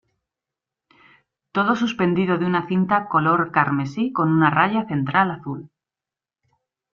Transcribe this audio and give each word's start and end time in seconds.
Todo 1.51 1.75
suspendido 1.75 2.39
de 2.39 2.47
una 2.47 2.67
cinta 2.67 3.07
color 3.07 3.51
carmesí 3.51 4.11
con 4.11 4.31
una 4.31 4.49
raya 4.49 4.87
central 4.87 5.29
azul. 5.29 5.69